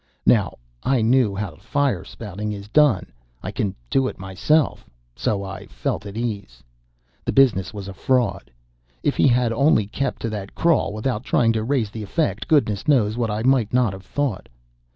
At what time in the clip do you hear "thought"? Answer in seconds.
14.07-14.49